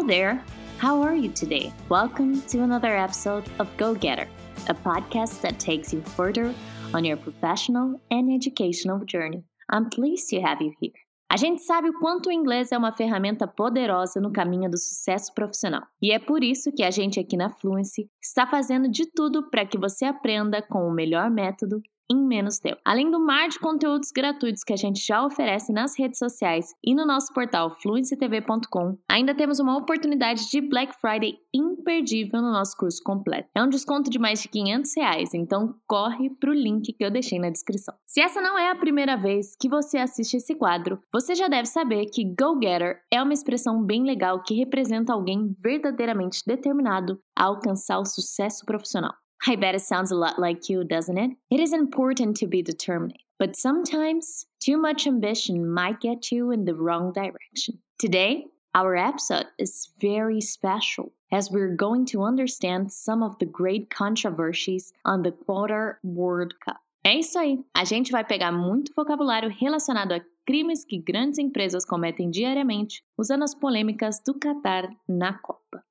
[0.00, 0.42] Hello there.
[0.78, 1.74] How are you today?
[1.90, 4.26] Welcome to another episode of Go Getter,
[4.66, 6.54] a podcast that takes you further
[6.94, 9.44] on your professional and educational journey.
[9.68, 10.94] I'm pleased to have you here.
[11.30, 15.34] A gente sabe o quanto o inglês é uma ferramenta poderosa no caminho do sucesso
[15.34, 15.82] profissional.
[16.00, 19.66] E é por isso que a gente aqui na Fluency está fazendo de tudo para
[19.66, 22.80] que você aprenda com o melhor método em menos tempo.
[22.84, 26.94] Além do mar de conteúdos gratuitos que a gente já oferece nas redes sociais e
[26.94, 33.00] no nosso portal fluencytv.com, ainda temos uma oportunidade de Black Friday imperdível no nosso curso
[33.04, 33.48] completo.
[33.54, 37.10] É um desconto de mais de 500 reais, então corre para o link que eu
[37.10, 37.94] deixei na descrição.
[38.06, 41.66] Se essa não é a primeira vez que você assiste esse quadro, você já deve
[41.66, 47.98] saber que go-getter é uma expressão bem legal que representa alguém verdadeiramente determinado a alcançar
[47.98, 49.14] o sucesso profissional.
[49.46, 51.30] I bet it sounds a lot like you, doesn't it?
[51.50, 56.66] It is important to be determined, but sometimes too much ambition might get you in
[56.66, 57.78] the wrong direction.
[57.98, 63.88] Today, our episode is very special as we're going to understand some of the great
[63.88, 66.76] controversies on the Quarter World Cup.
[67.02, 67.64] É isso aí.
[67.74, 73.44] A gente vai pegar muito vocabulário relacionado a crimes que grandes empresas cometem diariamente usando
[73.44, 75.82] as polêmicas do Qatar na Copa.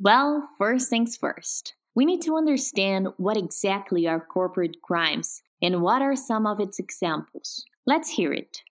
[0.00, 1.74] Well, first things first.
[1.94, 6.78] We need to understand what exactly are corporate crimes and what are some of its
[6.78, 7.66] examples.
[7.84, 8.62] Let's hear it.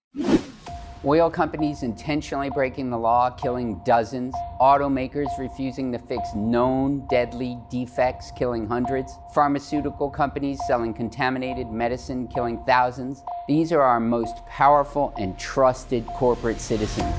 [1.06, 4.34] Oil companies intentionally breaking the law, killing dozens.
[4.60, 9.14] Automakers refusing to fix known deadly defects, killing hundreds.
[9.36, 13.22] Pharmaceutical companies selling contaminated medicine, killing thousands.
[13.48, 17.14] These are our most powerful and trusted corporate citizens.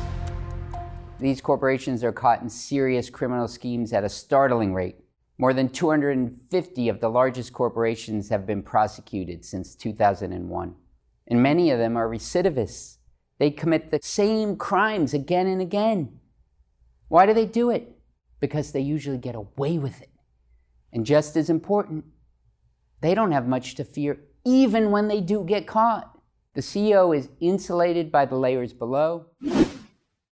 [1.21, 4.97] These corporations are caught in serious criminal schemes at a startling rate.
[5.43, 10.77] More than 250 of the largest corporations have been prosecuted since 2001.
[11.27, 12.99] And many of them are recidivists.
[13.41, 16.21] They commit the same crimes again and again.
[17.09, 17.91] Why do they do it?
[18.39, 20.11] Because they usually get away with it.
[20.93, 22.05] And just as important,
[23.01, 26.09] they don't have much to fear even when they do get caught.
[26.55, 29.27] The CEO is insulated by the layers below.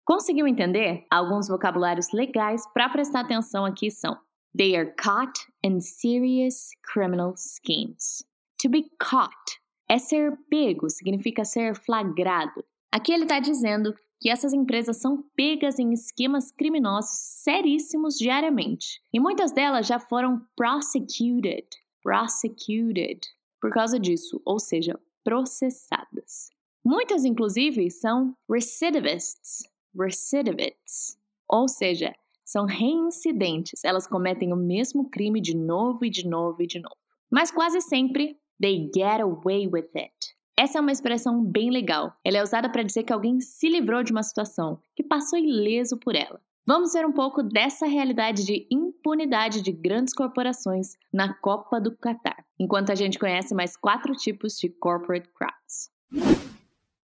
[0.07, 1.03] Conseguiu entender?
[1.09, 4.15] Alguns vocabulários legais para prestar atenção aqui são
[4.57, 8.23] They are caught in serious criminal schemes.
[8.61, 12.63] To be caught é ser pego, significa ser flagrado.
[12.91, 19.01] Aqui ele está dizendo que essas empresas são pegas em esquemas criminosos seríssimos diariamente.
[19.13, 21.67] E muitas delas já foram prosecuted,
[22.03, 23.21] prosecuted
[23.61, 26.49] por causa disso, ou seja, processadas.
[26.83, 29.63] Muitas, inclusive, são recidivists,
[29.97, 31.17] recidivists,
[31.47, 32.15] ou seja,
[32.49, 36.95] são reincidentes, elas cometem o mesmo crime de novo e de novo e de novo.
[37.31, 40.15] Mas quase sempre, they get away with it.
[40.57, 42.11] Essa é uma expressão bem legal.
[42.25, 45.97] Ela é usada para dizer que alguém se livrou de uma situação, que passou ileso
[45.99, 46.41] por ela.
[46.65, 52.43] Vamos ver um pouco dessa realidade de impunidade de grandes corporações na Copa do Catar,
[52.59, 56.35] enquanto a gente conhece mais quatro tipos de corporate crimes.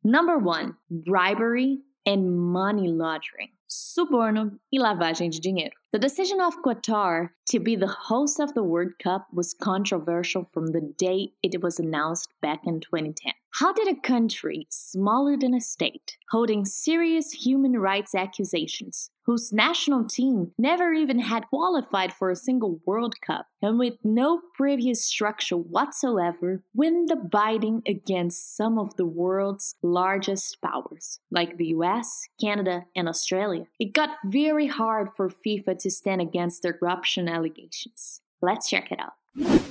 [0.04, 3.55] Number one, bribery and money laundering.
[3.68, 5.76] Suborno e lavagem de dinheiro.
[5.92, 10.68] The decision of Qatar to be the host of the World Cup was controversial from
[10.68, 13.34] the day it was announced back in 2010.
[13.60, 20.06] How did a country smaller than a state, holding serious human rights accusations, whose national
[20.06, 25.58] team never even had qualified for a single World Cup, and with no previous structure
[25.58, 32.86] whatsoever, win the biting against some of the world's largest powers, like the US, Canada,
[32.96, 33.66] and Australia?
[33.80, 38.22] It got very hard for FIFA to stand against their corruption allegations.
[38.42, 39.62] Let's check it out.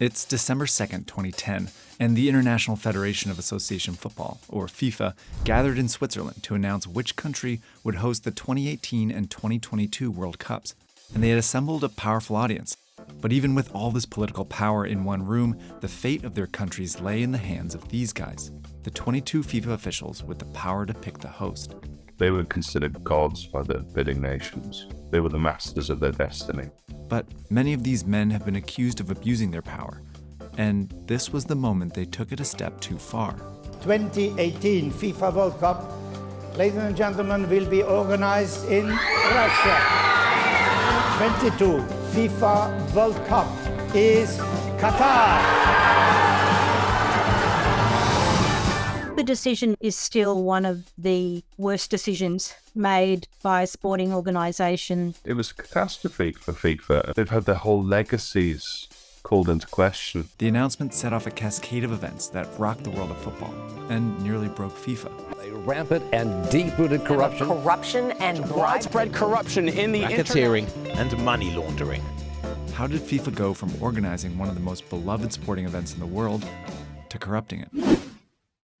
[0.00, 1.68] It's December 2nd, 2010,
[2.00, 7.14] and the International Federation of Association Football, or FIFA, gathered in Switzerland to announce which
[7.14, 10.74] country would host the 2018 and 2022 World Cups.
[11.14, 12.76] And they had assembled a powerful audience.
[13.20, 17.00] But even with all this political power in one room, the fate of their countries
[17.00, 18.50] lay in the hands of these guys,
[18.82, 21.76] the 22 FIFA officials with the power to pick the host.
[22.24, 24.86] They were considered gods by the bidding nations.
[25.10, 26.70] They were the masters of their destiny.
[27.06, 30.00] But many of these men have been accused of abusing their power.
[30.56, 33.32] And this was the moment they took it a step too far.
[33.82, 35.84] 2018 FIFA World Cup,
[36.56, 39.76] ladies and gentlemen, will be organized in Russia.
[41.18, 41.84] 22
[42.14, 43.48] FIFA World Cup
[43.94, 44.38] is
[44.80, 46.33] Qatar.
[49.16, 55.14] The decision is still one of the worst decisions made by a sporting organisation.
[55.24, 57.14] It was a catastrophe for FIFA.
[57.14, 58.88] They've had their whole legacies
[59.22, 60.28] called into question.
[60.38, 63.54] The announcement set off a cascade of events that rocked the world of football
[63.88, 65.12] and nearly broke FIFA.
[65.48, 67.46] A rampant and deep-rooted corruption.
[67.46, 72.02] corruption and widespread corruption in the racketeering and money laundering.
[72.72, 76.06] How did FIFA go from organizing one of the most beloved sporting events in the
[76.06, 76.44] world
[77.08, 77.98] to corrupting it?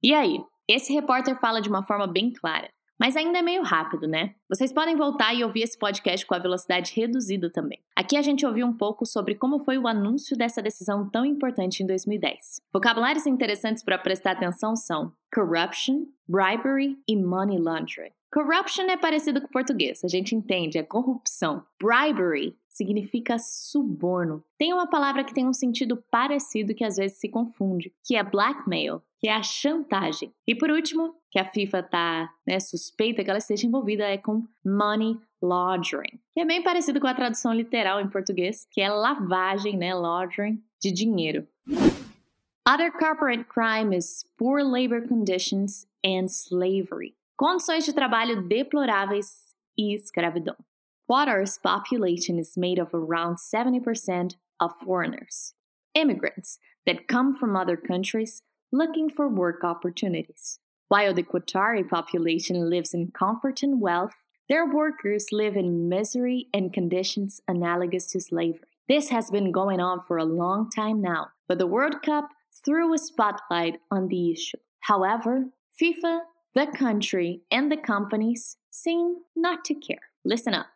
[0.04, 0.38] E aí?
[0.68, 2.68] Esse repórter fala de uma forma bem clara.
[3.00, 4.34] Mas ainda é meio rápido, né?
[4.50, 7.82] Vocês podem voltar e ouvir esse podcast com a velocidade reduzida também.
[7.96, 11.82] Aqui a gente ouviu um pouco sobre como foi o anúncio dessa decisão tão importante
[11.82, 12.60] em 2010.
[12.70, 18.12] Vocabulários interessantes para prestar atenção são corruption, bribery e money laundering.
[18.30, 21.62] Corruption é parecido com português, a gente entende, é corrupção.
[21.80, 24.42] Bribery significa suborno.
[24.58, 28.24] Tem uma palavra que tem um sentido parecido que às vezes se confunde, que é
[28.24, 30.34] blackmail, que é a chantagem.
[30.46, 34.46] E por último, que a FIFA tá né, suspeita que ela esteja envolvida é com
[34.62, 39.78] money laundering, que é bem parecido com a tradução literal em português, que é lavagem,
[39.78, 41.48] né, laundering de dinheiro.
[42.68, 50.56] Other corporate crime is poor labor conditions and slavery condições de trabalho deploráveis e escravidão.
[51.08, 55.54] Qatar's population is made of around 70% of foreigners,
[55.94, 58.42] immigrants that come from other countries
[58.74, 60.58] looking for work opportunities.
[60.88, 64.14] While the Qatari population lives in comfort and wealth,
[64.48, 68.68] their workers live in misery and conditions analogous to slavery.
[68.88, 72.28] This has been going on for a long time now, but the World Cup
[72.64, 74.58] threw a spotlight on the issue.
[74.80, 75.46] However,
[75.80, 76.20] FIFA
[76.54, 79.98] the country, and the companies seem not to care.
[80.24, 80.66] Listen up.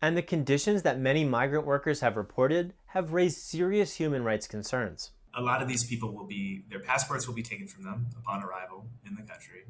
[0.00, 5.10] And the conditions that many migrant workers have reported have raised serious human rights concerns.
[5.34, 8.42] A lot of these people will be, their passports will be taken from them upon
[8.42, 9.64] arrival in the country.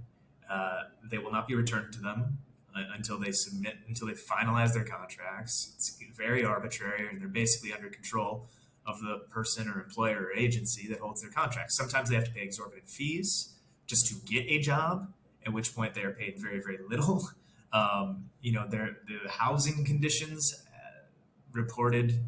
[0.49, 2.39] Uh, they will not be returned to them
[2.75, 5.73] uh, until they submit, until they finalize their contracts.
[5.75, 8.47] It's very arbitrary, and they're basically under control
[8.87, 11.77] of the person or employer or agency that holds their contracts.
[11.77, 13.55] Sometimes they have to pay exorbitant fees
[13.87, 15.13] just to get a job,
[15.47, 17.29] at which point they are paid very, very little.
[17.73, 21.07] Um, you know, their the housing conditions uh,
[21.53, 22.19] reported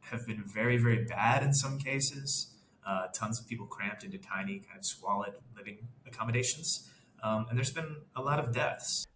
[0.00, 2.48] have been very, very bad in some cases.
[2.84, 6.90] Uh, tons of people cramped into tiny, kind of squalid living accommodations.
[7.22, 9.06] Um, and there's been a lot of deaths.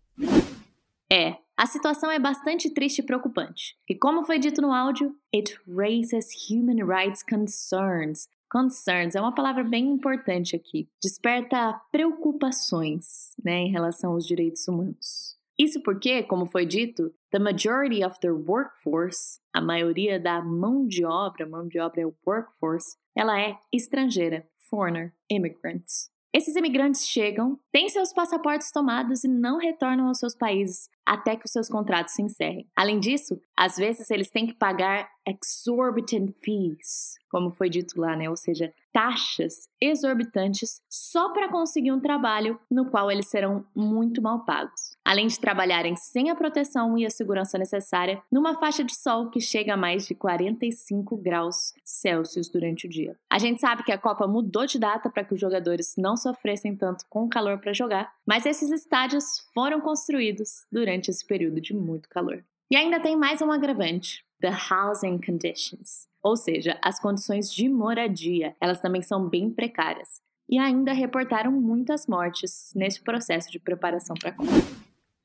[1.10, 3.76] É, a situação é bastante triste e preocupante.
[3.88, 9.64] E como foi dito no áudio, it raises human rights concerns Concerns é uma palavra
[9.64, 10.88] bem importante aqui.
[11.02, 15.36] Desperta preocupações né, em relação aos direitos humanos.
[15.58, 21.04] Isso porque, como foi dito, the majority of the workforce, a maioria da mão de
[21.04, 26.10] obra, mão de obra é o workforce, ela é estrangeira, foreigner, immigrants.
[26.34, 31.46] Esses imigrantes chegam, têm seus passaportes tomados e não retornam aos seus países até que
[31.46, 32.66] os seus contratos se encerrem.
[32.74, 38.28] Além disso, às vezes eles têm que pagar exorbitant fees, como foi dito lá, né?
[38.28, 44.44] Ou seja, taxas exorbitantes só para conseguir um trabalho no qual eles serão muito mal
[44.44, 44.96] pagos.
[45.04, 49.40] Além de trabalharem sem a proteção e a segurança necessária numa faixa de sol que
[49.40, 53.16] chega a mais de 45 graus Celsius durante o dia.
[53.28, 56.76] A gente sabe que a Copa mudou de data para que os jogadores não sofressem
[56.76, 62.08] tanto com calor para jogar, mas esses estádios foram construídos durante esse período de muito
[62.08, 62.44] calor.
[62.70, 68.56] E ainda tem mais um agravante: the housing conditions ou seja, as condições de moradia,
[68.58, 70.22] elas também são bem precárias.
[70.48, 74.50] E ainda reportaram muitas mortes nesse processo de preparação para a Copa.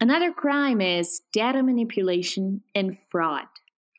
[0.02, 3.48] Another crime is data manipulation and fraud.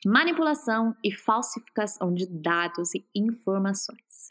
[0.04, 4.28] Manipulação e falsificação de dados e informações.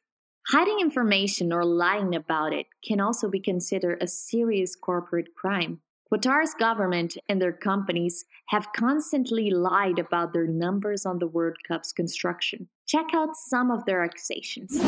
[0.52, 5.80] Hiding information or lying about it can also be considered a serious corporate crime.
[6.12, 11.92] Qatar's government and their companies have constantly lied about their numbers on the World Cup's
[11.92, 12.68] construction.
[12.88, 14.82] Check out some of their accusations.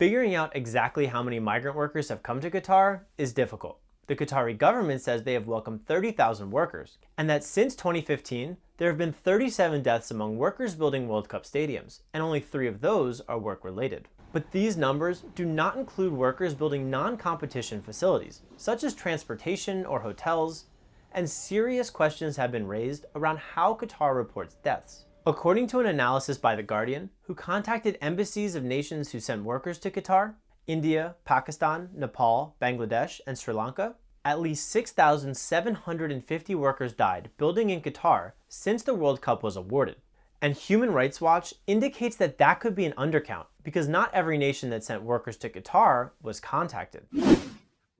[0.00, 3.78] Figuring out exactly how many migrant workers have come to Qatar is difficult.
[4.08, 8.98] The Qatari government says they have welcomed 30,000 workers, and that since 2015, there have
[8.98, 13.38] been 37 deaths among workers building World Cup stadiums, and only three of those are
[13.38, 14.08] work related.
[14.32, 20.00] But these numbers do not include workers building non competition facilities, such as transportation or
[20.00, 20.64] hotels,
[21.12, 25.04] and serious questions have been raised around how Qatar reports deaths.
[25.26, 29.78] According to an analysis by The Guardian, who contacted embassies of nations who sent workers
[29.80, 30.34] to Qatar,
[30.66, 38.32] India, Pakistan, Nepal, Bangladesh, and Sri Lanka, at least 6,750 workers died building in Qatar
[38.48, 39.96] since the World Cup was awarded.
[40.40, 44.70] And Human Rights Watch indicates that that could be an undercount because not every nation
[44.70, 47.02] that sent workers to Qatar was contacted.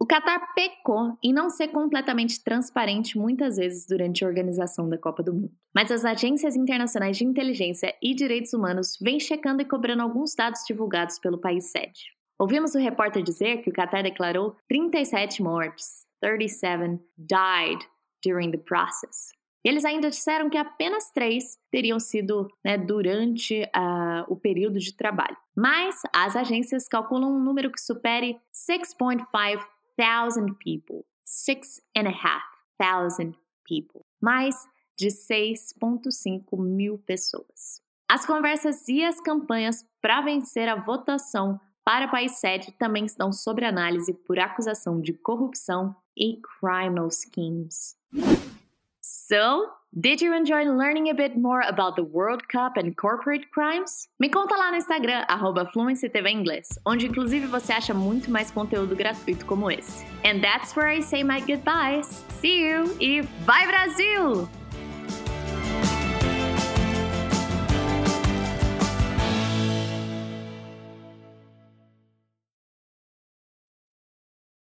[0.02, 5.22] O Qatar pecou em não ser completamente transparente muitas vezes durante a organização da Copa
[5.22, 5.52] do Mundo.
[5.72, 10.62] Mas as agências internacionais de inteligência e direitos humanos vêm checando e cobrando alguns dados
[10.66, 12.00] divulgados pelo país sede.
[12.36, 17.86] Ouvimos o repórter dizer que o Qatar declarou 37 mortes, 37 died
[18.24, 19.30] during the process.
[19.64, 25.36] Eles ainda disseram que apenas três teriam sido né, durante uh, o período de trabalho.
[25.54, 29.60] Mas as agências calculam um número que supere 6.5
[29.96, 31.04] thousand people.
[31.24, 32.42] Six and a half
[32.78, 34.04] thousand people.
[34.20, 34.56] Mais
[34.96, 37.80] de 6,5 mil pessoas.
[38.08, 43.64] As conversas e as campanhas para vencer a votação para país sede também estão sob
[43.64, 47.96] análise por acusação de corrupção e criminal schemes.
[49.04, 49.66] So,
[50.00, 54.08] did you enjoy learning a bit more about the World Cup and corporate crimes?
[54.20, 55.26] Me conta lá no Instagram,
[55.72, 60.04] @fluencytvinglês, onde inclusive você acha muito mais conteúdo gratuito como esse.
[60.24, 62.24] And that's where I say my goodbyes.
[62.40, 64.48] See you e vai Brasil!